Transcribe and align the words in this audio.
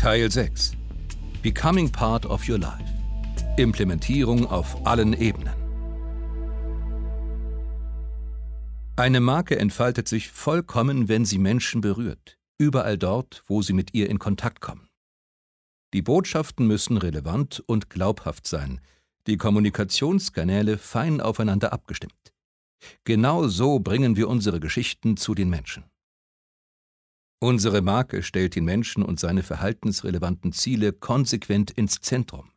Teil 0.00 0.30
6 0.30 0.78
Becoming 1.42 1.92
Part 1.92 2.24
of 2.24 2.48
Your 2.48 2.56
Life 2.56 2.90
Implementierung 3.58 4.46
auf 4.46 4.86
allen 4.86 5.12
Ebenen 5.12 5.52
Eine 8.96 9.20
Marke 9.20 9.58
entfaltet 9.58 10.08
sich 10.08 10.30
vollkommen, 10.30 11.10
wenn 11.10 11.26
sie 11.26 11.36
Menschen 11.36 11.82
berührt, 11.82 12.38
überall 12.56 12.96
dort, 12.96 13.42
wo 13.46 13.60
sie 13.60 13.74
mit 13.74 13.92
ihr 13.92 14.08
in 14.08 14.18
Kontakt 14.18 14.62
kommen. 14.62 14.88
Die 15.92 16.00
Botschaften 16.00 16.66
müssen 16.66 16.96
relevant 16.96 17.62
und 17.66 17.90
glaubhaft 17.90 18.46
sein, 18.46 18.80
die 19.26 19.36
Kommunikationskanäle 19.36 20.78
fein 20.78 21.20
aufeinander 21.20 21.74
abgestimmt. 21.74 22.32
Genau 23.04 23.48
so 23.48 23.80
bringen 23.80 24.16
wir 24.16 24.30
unsere 24.30 24.60
Geschichten 24.60 25.18
zu 25.18 25.34
den 25.34 25.50
Menschen. 25.50 25.89
Unsere 27.42 27.80
Marke 27.80 28.22
stellt 28.22 28.54
den 28.54 28.66
Menschen 28.66 29.02
und 29.02 29.18
seine 29.18 29.42
verhaltensrelevanten 29.42 30.52
Ziele 30.52 30.92
konsequent 30.92 31.70
ins 31.70 32.00
Zentrum. 32.00 32.50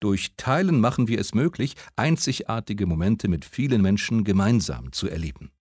Durch 0.00 0.34
Teilen 0.36 0.80
machen 0.80 1.06
wir 1.06 1.20
es 1.20 1.34
möglich, 1.34 1.74
einzigartige 1.94 2.84
Momente 2.86 3.28
mit 3.28 3.44
vielen 3.44 3.82
Menschen 3.82 4.24
gemeinsam 4.24 4.92
zu 4.92 5.08
erleben. 5.08 5.52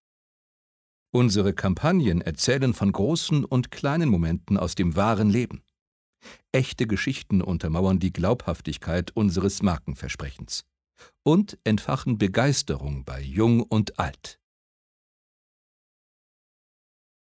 Unsere 1.14 1.54
Kampagnen 1.54 2.22
erzählen 2.22 2.74
von 2.74 2.92
großen 2.92 3.46
und 3.46 3.72
kleinen 3.72 4.10
Momenten 4.10 4.58
aus 4.58 4.76
dem 4.76 4.96
wahren 4.96 5.30
Leben. 5.30 5.62
Echte 6.52 6.88
Geschichten 6.88 7.42
untermauern 7.42 8.00
die 8.00 8.12
Glaubhaftigkeit 8.12 9.12
unseres 9.16 9.62
Markenversprechens 9.62 10.66
und 11.24 11.60
entfachen 11.64 12.18
Begeisterung 12.18 13.06
bei 13.06 13.22
Jung 13.22 13.62
und 13.62 14.00
Alt. 14.00 14.40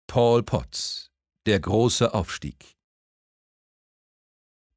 Paul 0.07 0.43
Potts 0.43 1.09
Der 1.45 1.59
große 1.59 2.13
Aufstieg 2.13 2.77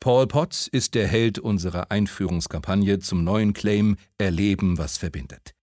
Paul 0.01 0.27
Potts 0.27 0.67
ist 0.67 0.95
der 0.95 1.07
Held 1.07 1.39
unserer 1.39 1.91
Einführungskampagne 1.91 2.99
zum 2.99 3.23
neuen 3.23 3.53
Claim 3.53 3.97
Erleben, 4.17 4.79
was 4.79 4.97
verbindet. 4.97 5.55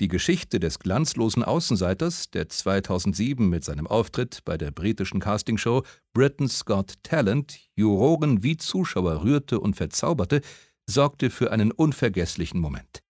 Die 0.00 0.08
Geschichte 0.08 0.60
des 0.60 0.78
glanzlosen 0.78 1.42
Außenseiters, 1.42 2.30
der 2.30 2.48
2007 2.48 3.48
mit 3.48 3.64
seinem 3.64 3.86
Auftritt 3.86 4.44
bei 4.44 4.56
der 4.56 4.70
britischen 4.70 5.20
Castingshow 5.20 5.82
Britain's 6.14 6.64
Got 6.64 6.94
Talent 7.02 7.58
Juroren 7.74 8.42
wie 8.42 8.56
Zuschauer 8.56 9.24
rührte 9.24 9.60
und 9.60 9.74
verzauberte, 9.74 10.40
sorgte 10.88 11.28
für 11.28 11.50
einen 11.50 11.72
unvergesslichen 11.72 12.60
Moment. 12.60 13.02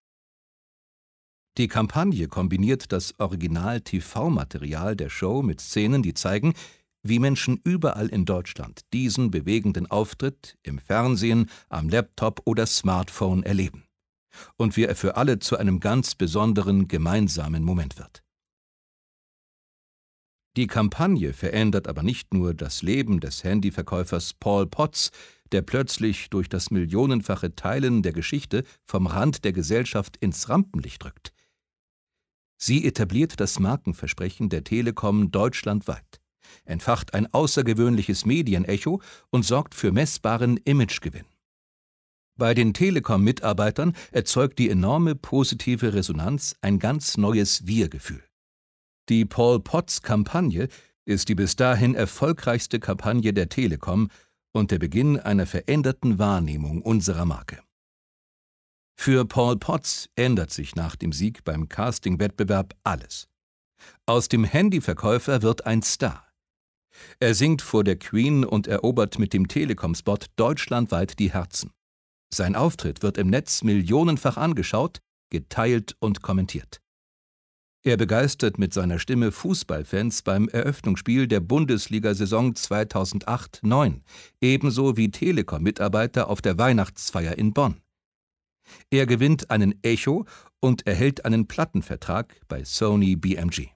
Die 1.59 1.69
Kampagne 1.69 2.29
kombiniert 2.29 2.93
das 2.93 3.19
Original-TV-Material 3.19 4.95
der 4.95 5.09
Show 5.09 5.43
mit 5.43 5.63
Szenen, 5.63 6.03
die 6.03 6.13
zeigen, 6.13 6.53
wie 7.03 7.19
Menschen 7.19 7.59
überall 7.65 8.09
in 8.09 8.27
Deutschland 8.27 8.83
diesen 8.93 9.31
bewegenden 9.31 9.91
Auftritt 9.91 10.59
im 10.63 10.79
Fernsehen, 10.79 11.48
am 11.71 11.89
Laptop 11.89 12.43
oder 12.45 12.67
Smartphone 12.67 13.43
erleben. 13.43 13.85
Und 14.59 14.77
wie 14.77 14.85
er 14.85 14.95
für 14.95 15.17
alle 15.17 15.39
zu 15.39 15.57
einem 15.57 15.81
ganz 15.81 16.15
besonderen 16.15 16.89
gemeinsamen 16.89 17.63
Moment 17.63 17.98
wird. 17.98 18.23
Die 20.59 20.67
Kampagne 20.67 21.33
verändert 21.33 21.89
aber 21.89 22.03
nicht 22.03 22.35
nur 22.35 22.53
das 22.53 22.83
Leben 22.83 23.20
des 23.20 23.45
Handyverkäufers 23.45 24.35
Paul 24.35 24.67
Potts, 24.67 25.11
der 25.53 25.63
plötzlich 25.63 26.29
durch 26.29 26.51
das 26.51 26.70
millionenfache 26.70 27.55
Teilen 27.55 28.03
der 28.03 28.13
Geschichte 28.13 28.65
vom 28.85 29.07
Rand 29.07 29.45
der 29.45 29.53
Gesellschaft 29.53 30.19
ins 30.19 30.51
Rampenlicht 30.51 31.05
rückt. 31.05 31.33
Sie 32.57 32.87
etabliert 32.87 33.41
das 33.41 33.59
Markenversprechen 33.59 34.49
der 34.49 34.65
Telekom 34.65 35.31
deutschlandweit 35.31 36.21
entfacht 36.65 37.15
ein 37.15 37.33
außergewöhnliches 37.33 38.25
Medienecho 38.27 39.01
und 39.31 39.45
sorgt 39.45 39.75
für 39.75 39.93
messbaren 39.93 40.58
Imagegewinn. 40.58 41.27
Bei 42.39 42.53
den 42.53 42.75
Telekom-Mitarbeitern 42.75 43.97
erzeugt 44.13 44.58
die 44.58 44.69
enorme 44.69 45.14
positive 45.14 45.95
Resonanz 45.95 46.55
ein 46.61 46.79
ganz 46.79 47.17
neues 47.17 47.67
Wir-Gefühl. 47.67 48.23
Die 49.09 49.25
Paul 49.25 49.61
Potts-Kampagne 49.61 50.69
ist 51.07 51.29
die 51.29 51.35
bis 51.35 51.57
dahin 51.57 51.95
erfolgreichste 51.95 52.79
Kampagne 52.79 53.33
der 53.33 53.48
Telekom 53.48 54.11
und 54.53 54.70
der 54.70 54.79
Beginn 54.79 55.19
einer 55.19 55.47
veränderten 55.47 56.19
Wahrnehmung 56.19 56.83
unserer 56.83 57.25
Marke. 57.25 57.63
Für 58.98 59.24
Paul 59.24 59.57
Potts 59.58 60.08
ändert 60.17 60.51
sich 60.51 60.74
nach 60.74 60.96
dem 60.96 61.12
Sieg 61.12 61.45
beim 61.45 61.68
Casting-Wettbewerb 61.68 62.74
alles. 62.83 63.29
Aus 64.07 64.29
dem 64.29 64.45
Handyverkäufer 64.45 65.42
wird 65.42 65.67
ein 65.67 65.83
Star. 65.83 66.27
Er 67.20 67.35
singt 67.35 67.62
vor 67.62 67.85
der 67.85 67.98
Queen 67.98 68.45
und 68.45 68.67
erobert 68.67 69.18
mit 69.18 69.33
dem 69.33 69.48
Telekom-Spot 69.48 70.18
deutschlandweit 70.36 71.18
die 71.18 71.33
Herzen. 71.33 71.70
Sein 72.33 72.56
Auftritt 72.56 73.02
wird 73.02 73.18
im 73.18 73.29
Netz 73.29 73.62
millionenfach 73.62 74.39
angeschaut, 74.39 75.01
geteilt 75.30 75.95
und 76.01 76.23
kommentiert. 76.23 76.80
Er 77.85 77.96
begeistert 77.96 78.58
mit 78.58 78.74
seiner 78.74 78.98
Stimme 78.98 79.30
Fußballfans 79.30 80.23
beim 80.23 80.48
Eröffnungsspiel 80.48 81.29
der 81.29 81.39
Bundesliga-Saison 81.39 82.55
2008-9, 82.55 84.01
ebenso 84.40 84.96
wie 84.96 85.11
Telekom-Mitarbeiter 85.12 86.29
auf 86.29 86.42
der 86.42 86.58
Weihnachtsfeier 86.58 87.39
in 87.39 87.52
Bonn. 87.52 87.80
Er 88.91 89.07
gewinnt 89.07 89.51
einen 89.51 89.79
Echo 89.83 90.25
und 90.61 90.87
erhält 90.87 91.25
einen 91.25 91.47
Plattenvertrag 91.47 92.41
bei 92.49 92.65
Sony 92.65 93.17
BMG. 93.17 93.69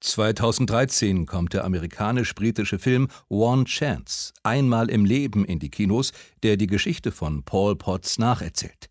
2013 0.00 1.26
kommt 1.26 1.54
der 1.54 1.64
amerikanisch-britische 1.64 2.78
Film 2.78 3.08
One 3.28 3.64
Chance 3.64 4.32
einmal 4.42 4.90
im 4.90 5.04
Leben 5.04 5.44
in 5.44 5.58
die 5.58 5.70
Kinos, 5.70 6.12
der 6.42 6.56
die 6.56 6.66
Geschichte 6.66 7.12
von 7.12 7.44
Paul 7.44 7.76
Potts 7.76 8.18
nacherzählt. 8.18 8.90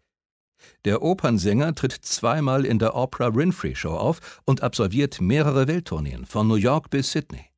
Der 0.84 1.02
Opernsänger 1.02 1.76
tritt 1.76 1.94
zweimal 1.94 2.66
in 2.66 2.80
der 2.80 2.96
Oprah 2.96 3.36
Winfrey 3.36 3.76
Show 3.76 3.96
auf 3.96 4.42
und 4.46 4.62
absolviert 4.62 5.22
mehrere 5.22 5.68
Welttourneen 5.68 6.26
von 6.26 6.48
New 6.48 6.56
York 6.56 6.90
bis 6.90 7.12
Sydney. 7.12 7.55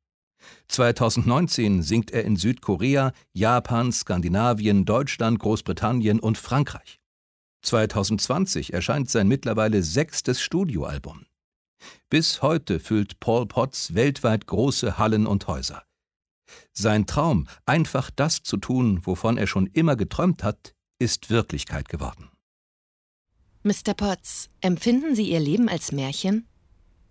2019 0.68 1.82
singt 1.82 2.10
er 2.10 2.24
in 2.24 2.36
Südkorea, 2.36 3.12
Japan, 3.32 3.92
Skandinavien, 3.92 4.84
Deutschland, 4.84 5.38
Großbritannien 5.38 6.20
und 6.20 6.38
Frankreich. 6.38 6.98
2020 7.62 8.72
erscheint 8.72 9.10
sein 9.10 9.28
mittlerweile 9.28 9.82
sechstes 9.82 10.40
Studioalbum. 10.40 11.26
Bis 12.10 12.42
heute 12.42 12.80
füllt 12.80 13.20
Paul 13.20 13.46
Potts 13.46 13.94
weltweit 13.94 14.46
große 14.46 14.98
Hallen 14.98 15.26
und 15.26 15.46
Häuser. 15.46 15.84
Sein 16.72 17.06
Traum, 17.06 17.46
einfach 17.66 18.10
das 18.10 18.42
zu 18.42 18.56
tun, 18.56 19.04
wovon 19.04 19.36
er 19.36 19.46
schon 19.46 19.66
immer 19.66 19.96
geträumt 19.96 20.42
hat, 20.42 20.74
ist 20.98 21.30
Wirklichkeit 21.30 21.88
geworden. 21.88 22.30
Mr. 23.62 23.94
Potts, 23.94 24.48
empfinden 24.60 25.14
Sie 25.14 25.30
Ihr 25.30 25.40
Leben 25.40 25.68
als 25.68 25.92
Märchen? 25.92 26.48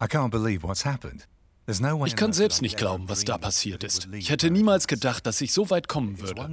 I 0.02 0.06
can't 0.06 0.30
believe 0.30 0.64
what's 0.64 0.86
happened. 0.86 1.28
Ich 1.70 2.16
kann 2.16 2.32
selbst 2.32 2.62
nicht 2.62 2.78
glauben, 2.78 3.10
was 3.10 3.26
da 3.26 3.38
passiert 3.38 3.84
ist. 3.84 4.08
Ich 4.14 4.30
hätte 4.30 4.50
niemals 4.50 4.88
gedacht, 4.88 5.26
dass 5.26 5.42
ich 5.42 5.52
so 5.52 5.70
weit 5.70 5.90
kommen 5.90 6.22
würde. 6.22 6.50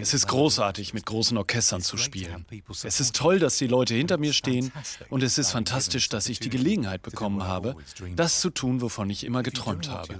Es 0.00 0.14
ist 0.14 0.28
großartig, 0.28 0.94
mit 0.94 1.04
großen 1.04 1.36
Orchestern 1.36 1.82
zu 1.82 1.98
spielen. 1.98 2.46
Es 2.82 2.98
ist 2.98 3.14
toll, 3.14 3.38
dass 3.38 3.58
die 3.58 3.66
Leute 3.66 3.94
hinter 3.94 4.16
mir 4.16 4.32
stehen 4.32 4.72
und 5.10 5.22
es 5.22 5.36
ist 5.36 5.50
fantastisch, 5.50 6.08
dass 6.08 6.30
ich 6.30 6.40
die 6.40 6.48
Gelegenheit 6.48 7.02
bekommen 7.02 7.42
habe, 7.42 7.76
das 8.14 8.40
zu 8.40 8.48
tun, 8.48 8.80
wovon 8.80 9.10
ich 9.10 9.24
immer 9.24 9.42
geträumt 9.42 9.90
habe. 9.90 10.18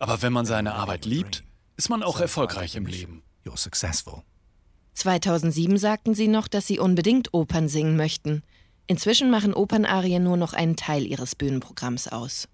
Aber 0.00 0.20
wenn 0.20 0.34
man 0.34 0.44
seine 0.44 0.74
Arbeit 0.74 1.06
liebt, 1.06 1.42
ist 1.78 1.88
man 1.88 2.02
auch 2.02 2.20
erfolgreich 2.20 2.76
im 2.76 2.84
Leben. 2.84 3.22
2007 4.94 5.78
sagten 5.78 6.14
Sie 6.14 6.28
noch, 6.28 6.46
dass 6.46 6.66
Sie 6.66 6.78
unbedingt 6.78 7.32
Opern 7.32 7.68
singen 7.68 7.96
möchten. 7.96 8.42
Inzwischen 8.86 9.30
machen 9.30 9.54
Opernarien 9.54 10.22
nur 10.22 10.36
noch 10.36 10.52
einen 10.52 10.76
Teil 10.76 11.06
Ihres 11.06 11.34
Bühnenprogramms 11.34 12.08
aus. 12.08 12.48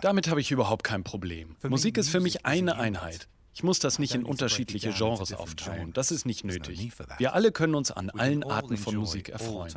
Damit 0.00 0.28
habe 0.28 0.40
ich 0.40 0.50
überhaupt 0.50 0.84
kein 0.84 1.04
Problem. 1.04 1.56
Musik 1.62 1.98
ist 1.98 2.08
für 2.08 2.20
mich 2.20 2.46
eine 2.46 2.76
Einheit. 2.76 3.28
Ich 3.54 3.62
muss 3.62 3.78
das 3.78 3.98
nicht 4.00 4.14
in 4.14 4.24
unterschiedliche 4.24 4.92
Genres 4.92 5.32
aufteilen. 5.32 5.92
Das 5.92 6.10
ist 6.10 6.26
nicht 6.26 6.44
nötig. 6.44 6.92
Wir 7.18 7.34
alle 7.34 7.52
können 7.52 7.76
uns 7.76 7.90
an 7.92 8.10
allen 8.10 8.42
Arten 8.42 8.76
von 8.76 8.96
Musik 8.96 9.28
erfreuen. 9.28 9.72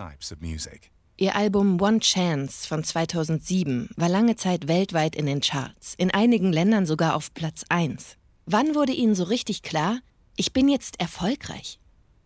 Ihr 1.20 1.36
Album 1.36 1.82
One 1.82 2.00
Chance 2.00 2.68
von 2.68 2.84
2007 2.84 3.90
war 3.96 4.08
lange 4.08 4.36
Zeit 4.36 4.68
weltweit 4.68 5.16
in 5.16 5.26
den 5.26 5.42
Charts, 5.42 5.96
in 5.98 6.12
einigen 6.12 6.54
Ländern 6.54 6.86
sogar 6.86 7.16
auf 7.16 7.34
Platz 7.34 7.66
1. 7.70 8.18
Wann 8.46 8.76
wurde 8.76 8.94
Ihnen 8.94 9.16
so 9.16 9.24
richtig 9.24 9.64
klar, 9.64 10.00
ich 10.36 10.54
bin 10.54 10.70
jetzt 10.70 11.00
erfolgreich? 11.00 11.80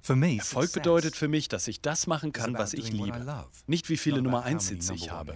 Erfolg 0.04 0.74
bedeutet 0.74 1.16
für 1.16 1.28
mich, 1.28 1.48
dass 1.48 1.68
ich 1.68 1.82
das 1.82 2.08
machen 2.08 2.34
kann, 2.34 2.54
was 2.54 2.74
ich 2.74 2.92
liebe. 2.92 3.46
Nicht 3.68 3.90
wie 3.90 3.98
viele 3.98 4.22
Nummer 4.22 4.44
1 4.44 4.70
Hits 4.70 4.90
ich 4.90 5.10
habe. 5.10 5.34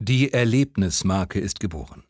Die 0.00 0.32
Erlebnismarke 0.32 1.40
ist 1.40 1.58
geboren. 1.58 2.04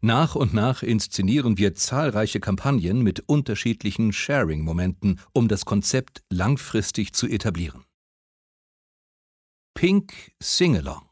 Nach 0.00 0.34
und 0.34 0.54
nach 0.54 0.82
inszenieren 0.82 1.58
wir 1.58 1.74
zahlreiche 1.74 2.40
Kampagnen 2.40 3.02
mit 3.02 3.20
unterschiedlichen 3.26 4.12
Sharing-Momenten, 4.12 5.20
um 5.32 5.48
das 5.48 5.64
Konzept 5.64 6.22
langfristig 6.30 7.12
zu 7.12 7.26
etablieren. 7.26 7.84
Pink 9.74 10.32
Singalong 10.42 11.08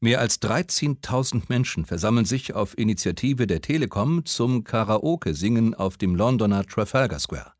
Mehr 0.00 0.20
als 0.20 0.40
13.000 0.40 1.42
Menschen 1.48 1.84
versammeln 1.84 2.24
sich 2.24 2.54
auf 2.54 2.78
Initiative 2.78 3.46
der 3.46 3.60
Telekom 3.60 4.24
zum 4.24 4.64
Karaoke-Singen 4.64 5.74
auf 5.74 5.98
dem 5.98 6.14
Londoner 6.14 6.64
Trafalgar 6.64 7.18
Square. 7.18 7.52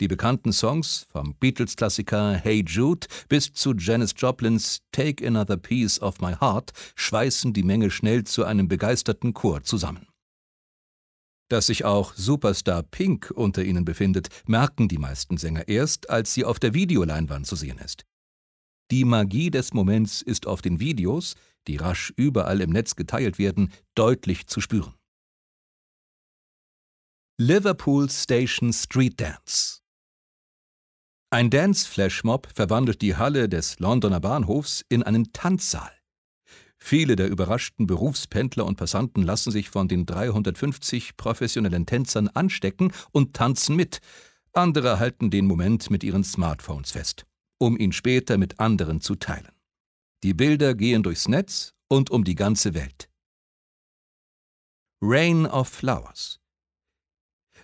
Die 0.00 0.08
bekannten 0.08 0.52
Songs 0.52 1.06
vom 1.12 1.36
Beatles-Klassiker 1.36 2.32
Hey 2.34 2.64
Jude 2.66 3.06
bis 3.28 3.52
zu 3.52 3.74
Janis 3.74 4.12
Joplins 4.16 4.80
Take 4.90 5.24
Another 5.24 5.56
Piece 5.56 6.00
of 6.00 6.20
My 6.20 6.34
Heart 6.34 6.72
schweißen 6.96 7.52
die 7.52 7.62
Menge 7.62 7.92
schnell 7.92 8.24
zu 8.24 8.44
einem 8.44 8.66
begeisterten 8.66 9.34
Chor 9.34 9.62
zusammen. 9.62 10.08
Dass 11.48 11.66
sich 11.66 11.84
auch 11.84 12.12
Superstar 12.14 12.82
Pink 12.82 13.30
unter 13.32 13.62
ihnen 13.62 13.84
befindet, 13.84 14.28
merken 14.48 14.88
die 14.88 14.98
meisten 14.98 15.36
Sänger 15.36 15.68
erst, 15.68 16.10
als 16.10 16.34
sie 16.34 16.44
auf 16.44 16.58
der 16.58 16.74
Videoleinwand 16.74 17.46
zu 17.46 17.54
sehen 17.54 17.78
ist. 17.78 18.04
Die 18.90 19.04
Magie 19.04 19.50
des 19.50 19.74
Moments 19.74 20.22
ist 20.22 20.48
auf 20.48 20.60
den 20.60 20.80
Videos, 20.80 21.36
die 21.68 21.76
rasch 21.76 22.12
überall 22.16 22.60
im 22.60 22.70
Netz 22.70 22.96
geteilt 22.96 23.38
werden, 23.38 23.72
deutlich 23.94 24.48
zu 24.48 24.60
spüren. 24.60 24.94
Liverpool 27.38 28.10
Station 28.10 28.72
Street 28.72 29.20
Dance 29.20 29.83
Ein 31.34 31.50
Dance-Flashmob 31.50 32.46
verwandelt 32.54 33.02
die 33.02 33.16
Halle 33.16 33.48
des 33.48 33.80
Londoner 33.80 34.20
Bahnhofs 34.20 34.84
in 34.88 35.02
einen 35.02 35.32
Tanzsaal. 35.32 35.90
Viele 36.78 37.16
der 37.16 37.28
überraschten 37.28 37.88
Berufspendler 37.88 38.64
und 38.64 38.76
Passanten 38.76 39.24
lassen 39.24 39.50
sich 39.50 39.68
von 39.68 39.88
den 39.88 40.06
350 40.06 41.16
professionellen 41.16 41.86
Tänzern 41.86 42.28
anstecken 42.28 42.92
und 43.10 43.34
tanzen 43.34 43.74
mit. 43.74 43.98
Andere 44.52 45.00
halten 45.00 45.32
den 45.32 45.46
Moment 45.46 45.90
mit 45.90 46.04
ihren 46.04 46.22
Smartphones 46.22 46.92
fest 46.92 47.26
um 47.58 47.76
ihn 47.76 47.90
später 47.90 48.38
mit 48.38 48.60
anderen 48.60 49.00
zu 49.00 49.16
teilen. 49.16 49.50
Die 50.22 50.34
Bilder 50.34 50.76
gehen 50.76 51.02
durchs 51.02 51.26
Netz 51.26 51.72
und 51.88 52.10
um 52.10 52.22
die 52.22 52.36
ganze 52.36 52.74
Welt. 52.74 53.10
Rain 55.02 55.46
of 55.46 55.66
Flowers 55.66 56.38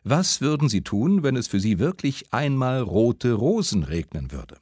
Was 0.02 0.40
würden 0.40 0.68
Sie 0.68 0.82
tun, 0.82 1.22
wenn 1.22 1.36
es 1.36 1.46
für 1.48 1.60
Sie 1.60 1.78
wirklich 1.78 2.32
einmal 2.32 2.80
rote 2.80 3.34
Rosen 3.34 3.84
regnen 3.84 4.32
würde? 4.32 4.58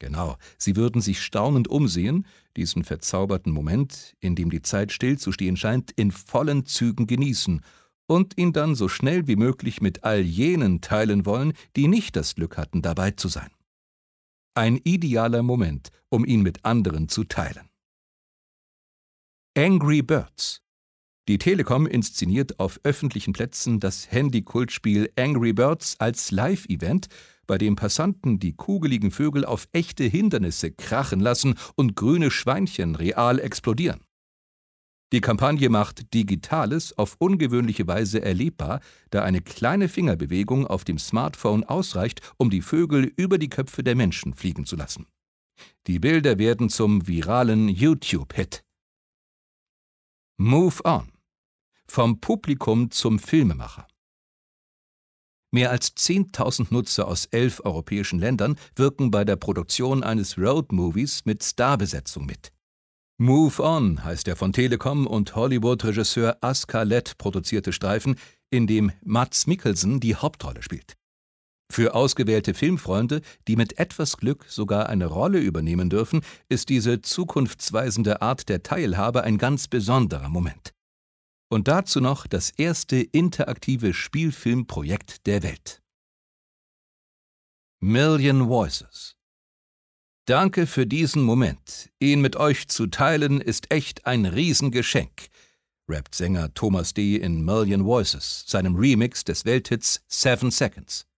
Genau, 0.00 0.36
Sie 0.58 0.76
würden 0.76 1.00
sich 1.00 1.22
staunend 1.22 1.68
umsehen, 1.68 2.26
diesen 2.56 2.84
verzauberten 2.84 3.52
Moment, 3.52 4.14
in 4.20 4.34
dem 4.34 4.50
die 4.50 4.62
Zeit 4.62 4.92
stillzustehen 4.92 5.56
scheint, 5.56 5.92
in 5.92 6.10
vollen 6.10 6.66
Zügen 6.66 7.06
genießen 7.06 7.60
und 8.06 8.36
ihn 8.38 8.52
dann 8.52 8.74
so 8.74 8.88
schnell 8.88 9.28
wie 9.28 9.36
möglich 9.36 9.80
mit 9.80 10.02
all 10.02 10.20
jenen 10.20 10.80
teilen 10.80 11.26
wollen, 11.26 11.52
die 11.76 11.86
nicht 11.86 12.16
das 12.16 12.34
Glück 12.34 12.56
hatten, 12.56 12.82
dabei 12.82 13.12
zu 13.12 13.28
sein. 13.28 13.50
Ein 14.54 14.80
idealer 14.82 15.44
Moment, 15.44 15.90
um 16.08 16.24
ihn 16.24 16.42
mit 16.42 16.64
anderen 16.64 17.08
zu 17.08 17.24
teilen. 17.24 17.68
Angry 19.56 20.02
Birds 20.02 20.62
Die 21.30 21.38
Telekom 21.38 21.86
inszeniert 21.86 22.58
auf 22.58 22.80
öffentlichen 22.82 23.32
Plätzen 23.32 23.78
das 23.78 24.10
Handy-Kultspiel 24.10 25.12
Angry 25.14 25.52
Birds 25.52 25.94
als 26.00 26.32
Live-Event, 26.32 27.06
bei 27.46 27.56
dem 27.56 27.76
Passanten 27.76 28.40
die 28.40 28.52
kugeligen 28.52 29.12
Vögel 29.12 29.44
auf 29.44 29.68
echte 29.70 30.02
Hindernisse 30.02 30.72
krachen 30.72 31.20
lassen 31.20 31.54
und 31.76 31.94
grüne 31.94 32.32
Schweinchen 32.32 32.96
real 32.96 33.38
explodieren. 33.38 34.00
Die 35.12 35.20
Kampagne 35.20 35.68
macht 35.68 36.12
Digitales 36.14 36.98
auf 36.98 37.14
ungewöhnliche 37.20 37.86
Weise 37.86 38.20
erlebbar, 38.20 38.80
da 39.10 39.22
eine 39.22 39.40
kleine 39.40 39.88
Fingerbewegung 39.88 40.66
auf 40.66 40.82
dem 40.82 40.98
Smartphone 40.98 41.62
ausreicht, 41.62 42.22
um 42.38 42.50
die 42.50 42.60
Vögel 42.60 43.04
über 43.04 43.38
die 43.38 43.50
Köpfe 43.50 43.84
der 43.84 43.94
Menschen 43.94 44.34
fliegen 44.34 44.66
zu 44.66 44.74
lassen. 44.74 45.06
Die 45.86 46.00
Bilder 46.00 46.38
werden 46.38 46.70
zum 46.70 47.06
viralen 47.06 47.68
YouTube-Hit. 47.68 48.64
Move 50.38 50.84
On. 50.84 51.09
Vom 51.92 52.20
Publikum 52.20 52.92
zum 52.92 53.18
Filmemacher. 53.18 53.84
Mehr 55.52 55.72
als 55.72 55.96
10.000 55.96 56.68
Nutzer 56.70 57.08
aus 57.08 57.24
elf 57.24 57.60
europäischen 57.64 58.20
Ländern 58.20 58.56
wirken 58.76 59.10
bei 59.10 59.24
der 59.24 59.34
Produktion 59.34 60.04
eines 60.04 60.38
Road-Movies 60.38 61.24
mit 61.24 61.42
Starbesetzung 61.42 62.26
mit. 62.26 62.52
Move 63.18 63.60
On 63.60 64.04
heißt 64.04 64.28
der 64.28 64.36
von 64.36 64.52
Telekom 64.52 65.08
und 65.08 65.34
Hollywood-Regisseur 65.34 66.38
Aska 66.42 66.84
Lett 66.84 67.18
produzierte 67.18 67.72
Streifen, 67.72 68.14
in 68.50 68.68
dem 68.68 68.92
Mats 69.02 69.48
Mikkelsen 69.48 69.98
die 69.98 70.14
Hauptrolle 70.14 70.62
spielt. 70.62 70.96
Für 71.72 71.96
ausgewählte 71.96 72.54
Filmfreunde, 72.54 73.20
die 73.48 73.56
mit 73.56 73.80
etwas 73.80 74.16
Glück 74.16 74.44
sogar 74.48 74.88
eine 74.88 75.06
Rolle 75.06 75.40
übernehmen 75.40 75.90
dürfen, 75.90 76.20
ist 76.48 76.68
diese 76.68 77.02
zukunftsweisende 77.02 78.22
Art 78.22 78.48
der 78.48 78.62
Teilhabe 78.62 79.24
ein 79.24 79.38
ganz 79.38 79.66
besonderer 79.66 80.28
Moment. 80.28 80.72
Und 81.50 81.66
dazu 81.66 82.00
noch 82.00 82.28
das 82.28 82.50
erste 82.50 82.96
interaktive 82.96 83.92
Spielfilmprojekt 83.92 85.26
der 85.26 85.42
Welt. 85.42 85.82
Million 87.80 88.48
Voices 88.48 89.16
Danke 90.26 90.68
für 90.68 90.86
diesen 90.86 91.22
Moment. 91.22 91.90
Ihn 91.98 92.20
mit 92.20 92.36
euch 92.36 92.68
zu 92.68 92.86
teilen 92.86 93.40
ist 93.40 93.72
echt 93.72 94.06
ein 94.06 94.26
Riesengeschenk, 94.26 95.26
rappt 95.88 96.14
Sänger 96.14 96.54
Thomas 96.54 96.94
D. 96.94 97.16
in 97.16 97.44
Million 97.44 97.84
Voices, 97.84 98.44
seinem 98.46 98.76
Remix 98.76 99.24
des 99.24 99.44
Welthits 99.44 100.04
Seven 100.06 100.52
Seconds. 100.52 101.08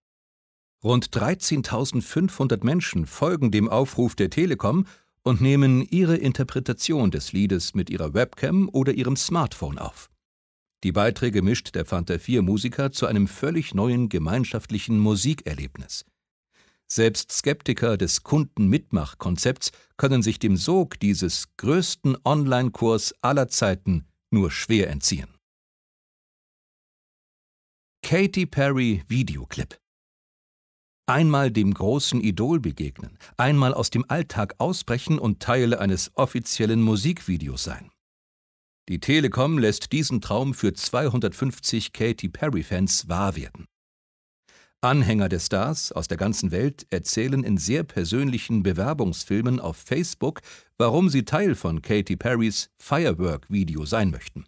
Rund 0.82 1.10
13.500 1.10 2.64
Menschen 2.64 3.04
folgen 3.04 3.50
dem 3.50 3.68
Aufruf 3.68 4.14
der 4.14 4.30
Telekom 4.30 4.86
und 5.24 5.42
nehmen 5.42 5.82
ihre 5.90 6.16
Interpretation 6.16 7.10
des 7.10 7.32
Liedes 7.32 7.74
mit 7.74 7.90
ihrer 7.90 8.14
Webcam 8.14 8.70
oder 8.72 8.94
ihrem 8.94 9.16
Smartphone 9.16 9.78
auf. 9.78 10.11
Die 10.84 10.92
Beiträge 10.92 11.42
mischt 11.42 11.74
der 11.76 11.84
Fanta 11.84 12.18
4 12.18 12.42
Musiker 12.42 12.90
zu 12.90 13.06
einem 13.06 13.28
völlig 13.28 13.72
neuen 13.72 14.08
gemeinschaftlichen 14.08 14.98
Musikerlebnis. 14.98 16.04
Selbst 16.88 17.30
Skeptiker 17.30 17.96
des 17.96 18.24
Kundenmitmachkonzepts 18.24 19.70
können 19.96 20.22
sich 20.22 20.40
dem 20.40 20.56
Sog 20.56 20.98
dieses 20.98 21.56
größten 21.56 22.18
Online-Kurs 22.24 23.14
aller 23.22 23.48
Zeiten 23.48 24.06
nur 24.30 24.50
schwer 24.50 24.90
entziehen. 24.90 25.28
Katy 28.02 28.46
Perry 28.46 29.04
Videoclip 29.06 29.78
Einmal 31.06 31.52
dem 31.52 31.72
großen 31.72 32.20
Idol 32.20 32.58
begegnen, 32.58 33.18
einmal 33.36 33.72
aus 33.72 33.90
dem 33.90 34.04
Alltag 34.10 34.56
ausbrechen 34.58 35.20
und 35.20 35.40
Teil 35.40 35.74
eines 35.74 36.10
offiziellen 36.16 36.82
Musikvideos 36.82 37.62
sein. 37.62 37.91
Die 38.88 38.98
Telekom 38.98 39.58
lässt 39.58 39.92
diesen 39.92 40.20
Traum 40.20 40.54
für 40.54 40.72
250 40.72 41.92
Katy 41.92 42.28
Perry-Fans 42.28 43.08
wahr 43.08 43.36
werden. 43.36 43.66
Anhänger 44.80 45.28
der 45.28 45.38
Stars 45.38 45.92
aus 45.92 46.08
der 46.08 46.16
ganzen 46.16 46.50
Welt 46.50 46.88
erzählen 46.90 47.44
in 47.44 47.56
sehr 47.56 47.84
persönlichen 47.84 48.64
Bewerbungsfilmen 48.64 49.60
auf 49.60 49.76
Facebook, 49.76 50.40
warum 50.76 51.08
sie 51.08 51.24
Teil 51.24 51.54
von 51.54 51.82
Katy 51.82 52.16
Perrys 52.16 52.68
Firework-Video 52.78 53.84
sein 53.84 54.10
möchten. 54.10 54.44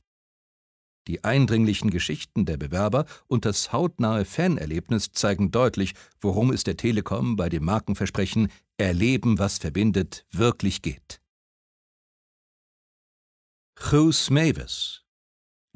Die 1.06 1.22
eindringlichen 1.22 1.90
Geschichten 1.90 2.46
der 2.46 2.56
Bewerber 2.56 3.04
und 3.28 3.44
das 3.44 3.72
hautnahe 3.72 4.24
Fanerlebnis 4.24 5.12
zeigen 5.12 5.52
deutlich, 5.52 5.94
worum 6.18 6.50
es 6.50 6.64
der 6.64 6.76
Telekom 6.76 7.36
bei 7.36 7.48
dem 7.48 7.64
Markenversprechen 7.64 8.48
Erleben, 8.78 9.38
was 9.38 9.58
verbindet, 9.58 10.26
wirklich 10.32 10.82
geht. 10.82 11.20
Guus 13.76 14.30
Mavis 14.30 15.02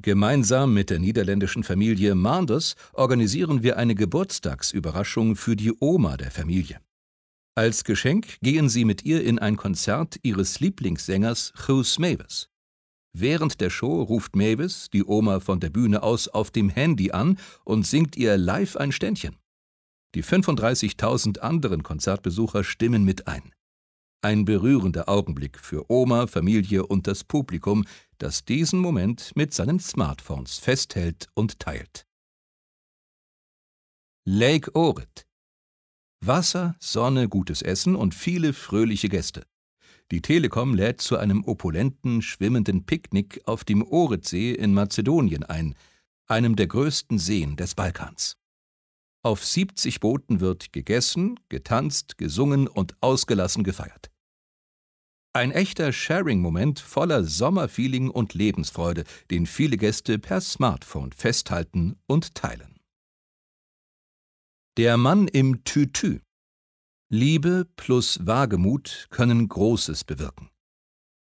Gemeinsam 0.00 0.72
mit 0.72 0.88
der 0.88 0.98
niederländischen 0.98 1.64
Familie 1.64 2.14
Manders 2.14 2.74
organisieren 2.92 3.62
wir 3.62 3.76
eine 3.76 3.94
Geburtstagsüberraschung 3.94 5.36
für 5.36 5.56
die 5.56 5.72
Oma 5.80 6.16
der 6.16 6.30
Familie. 6.30 6.80
Als 7.56 7.84
Geschenk 7.84 8.38
gehen 8.40 8.68
sie 8.68 8.84
mit 8.84 9.04
ihr 9.04 9.24
in 9.24 9.38
ein 9.38 9.56
Konzert 9.56 10.16
ihres 10.22 10.60
Lieblingssängers 10.60 11.52
Guus 11.66 11.98
Mavis. 11.98 12.48
Während 13.12 13.60
der 13.60 13.70
Show 13.70 14.02
ruft 14.02 14.36
Mavis 14.36 14.88
die 14.90 15.04
Oma 15.04 15.40
von 15.40 15.58
der 15.58 15.70
Bühne 15.70 16.02
aus 16.02 16.28
auf 16.28 16.50
dem 16.50 16.68
Handy 16.68 17.10
an 17.10 17.36
und 17.64 17.86
singt 17.86 18.16
ihr 18.16 18.36
live 18.36 18.76
ein 18.76 18.92
Ständchen. 18.92 19.36
Die 20.14 20.24
35.000 20.24 21.40
anderen 21.40 21.82
Konzertbesucher 21.82 22.64
stimmen 22.64 23.04
mit 23.04 23.26
ein. 23.26 23.52
Ein 24.20 24.44
berührender 24.44 25.08
Augenblick 25.08 25.60
für 25.60 25.88
Oma, 25.90 26.26
Familie 26.26 26.84
und 26.84 27.06
das 27.06 27.22
Publikum, 27.22 27.84
das 28.18 28.44
diesen 28.44 28.80
Moment 28.80 29.30
mit 29.36 29.54
seinen 29.54 29.78
Smartphones 29.78 30.58
festhält 30.58 31.28
und 31.34 31.60
teilt. 31.60 32.04
Lake 34.24 34.74
Orit 34.74 35.24
Wasser, 36.20 36.74
Sonne, 36.80 37.28
gutes 37.28 37.62
Essen 37.62 37.94
und 37.94 38.12
viele 38.12 38.52
fröhliche 38.52 39.08
Gäste. 39.08 39.46
Die 40.10 40.20
Telekom 40.20 40.74
lädt 40.74 41.00
zu 41.00 41.16
einem 41.16 41.44
opulenten, 41.44 42.20
schwimmenden 42.22 42.86
Picknick 42.86 43.40
auf 43.44 43.62
dem 43.62 43.82
Oritsee 43.84 44.52
in 44.52 44.74
Mazedonien 44.74 45.44
ein, 45.44 45.76
einem 46.26 46.56
der 46.56 46.66
größten 46.66 47.20
Seen 47.20 47.56
des 47.56 47.76
Balkans. 47.76 48.36
Auf 49.28 49.44
70 49.44 50.00
Booten 50.00 50.40
wird 50.40 50.72
gegessen, 50.72 51.38
getanzt, 51.50 52.16
gesungen 52.16 52.66
und 52.66 52.96
ausgelassen 53.02 53.62
gefeiert. 53.62 54.10
Ein 55.34 55.50
echter 55.50 55.92
Sharing-Moment 55.92 56.80
voller 56.80 57.24
Sommerfeeling 57.24 58.08
und 58.08 58.32
Lebensfreude, 58.32 59.04
den 59.30 59.44
viele 59.44 59.76
Gäste 59.76 60.18
per 60.18 60.40
Smartphone 60.40 61.12
festhalten 61.12 62.00
und 62.06 62.34
teilen. 62.36 62.80
Der 64.78 64.96
Mann 64.96 65.28
im 65.28 65.62
Tütü. 65.62 66.20
Liebe 67.10 67.66
plus 67.76 68.26
Wagemut 68.26 69.08
können 69.10 69.46
Großes 69.46 70.04
bewirken. 70.04 70.48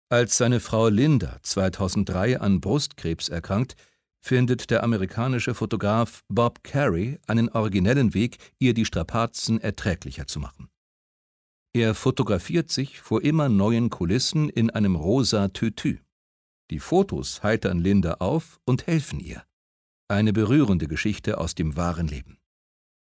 Als 0.10 0.38
seine 0.38 0.60
Frau 0.60 0.90
Linda 0.90 1.40
2003 1.42 2.40
an 2.40 2.62
Brustkrebs 2.62 3.30
erkrankt, 3.30 3.76
findet 4.20 4.70
der 4.70 4.84
amerikanische 4.84 5.54
Fotograf 5.54 6.24
Bob 6.28 6.64
Carey 6.64 7.20
einen 7.28 7.50
originellen 7.50 8.14
Weg, 8.14 8.38
ihr 8.60 8.74
die 8.74 8.86
Strapazen 8.86 9.60
erträglicher 9.62 10.28
zu 10.28 10.40
machen. 10.40 10.70
Er 11.74 11.94
fotografiert 11.94 12.70
sich 12.70 13.00
vor 13.00 13.22
immer 13.22 13.48
neuen 13.48 13.90
Kulissen 13.90 14.50
in 14.50 14.70
einem 14.70 14.96
rosa 14.96 15.50
Tütü. 15.50 16.00
Die 16.72 16.80
Fotos 16.80 17.44
heitern 17.44 17.80
Linda 17.80 18.16
auf 18.16 18.60
und 18.66 18.88
helfen 18.88 19.20
ihr. 19.20 19.44
Eine 20.08 20.34
berührende 20.34 20.88
Geschichte 20.88 21.38
aus 21.38 21.56
dem 21.56 21.76
wahren 21.76 22.08
Leben. 22.08 22.40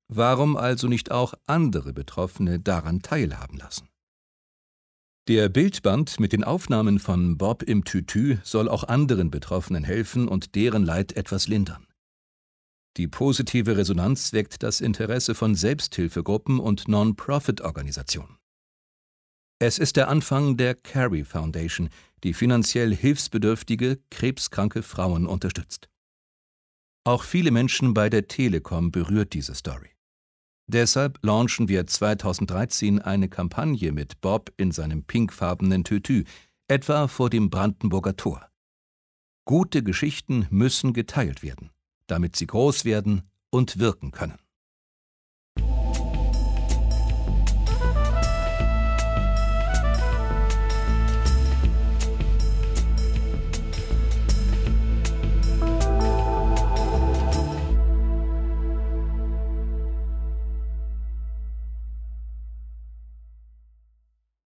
Warum 0.09 0.55
also 0.55 0.87
nicht 0.87 1.11
auch 1.11 1.33
andere 1.45 1.93
Betroffene 1.93 2.59
daran 2.59 3.01
teilhaben 3.01 3.57
lassen? 3.57 3.89
Der 5.27 5.49
Bildband 5.49 6.21
mit 6.21 6.31
den 6.31 6.45
Aufnahmen 6.45 6.99
von 6.99 7.37
Bob 7.37 7.61
im 7.61 7.83
Tütü 7.83 8.37
soll 8.43 8.69
auch 8.69 8.85
anderen 8.85 9.29
Betroffenen 9.29 9.83
helfen 9.83 10.29
und 10.29 10.55
deren 10.55 10.85
Leid 10.85 11.17
etwas 11.17 11.49
lindern. 11.49 11.85
Die 12.95 13.09
positive 13.09 13.75
Resonanz 13.75 14.31
weckt 14.31 14.63
das 14.63 14.79
Interesse 14.79 15.35
von 15.35 15.53
Selbsthilfegruppen 15.53 16.61
und 16.61 16.87
Non-Profit-Organisationen. 16.87 18.37
Es 19.59 19.79
ist 19.79 19.97
der 19.97 20.07
Anfang 20.07 20.55
der 20.55 20.75
Carey 20.75 21.25
Foundation, 21.25 21.89
die 22.23 22.33
finanziell 22.33 22.95
hilfsbedürftige, 22.95 23.99
krebskranke 24.09 24.81
Frauen 24.81 25.27
unterstützt. 25.27 25.89
Auch 27.03 27.23
viele 27.23 27.51
Menschen 27.51 27.93
bei 27.93 28.09
der 28.09 28.29
Telekom 28.29 28.91
berührt 28.91 29.33
diese 29.33 29.55
Story. 29.55 29.96
Deshalb 30.69 31.19
launchen 31.21 31.69
wir 31.69 31.87
2013 31.87 33.01
eine 33.01 33.29
Kampagne 33.29 33.93
mit 33.93 34.19
Bob 34.19 34.51
in 34.57 34.71
seinem 34.71 35.03
pinkfarbenen 35.03 35.85
Tütü, 35.85 36.25
etwa 36.67 37.07
vor 37.07 37.29
dem 37.29 37.49
Brandenburger 37.49 38.17
Tor. 38.17 38.49
Gute 39.45 39.81
Geschichten 39.81 40.45
müssen 40.49 40.91
geteilt 40.91 41.41
werden, 41.41 41.71
damit 42.07 42.35
sie 42.35 42.47
groß 42.47 42.83
werden 42.83 43.23
und 43.49 43.79
wirken 43.79 44.11
können. 44.11 44.39